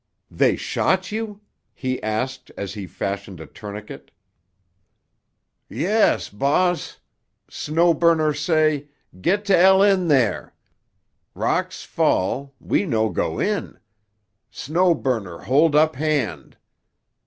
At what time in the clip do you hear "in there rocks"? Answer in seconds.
9.83-11.83